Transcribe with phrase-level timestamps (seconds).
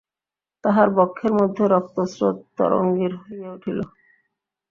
[0.63, 3.79] তাঁহার বক্ষের মধ্যে রক্তস্রোত তরঙ্গিত হইয়া উঠিল।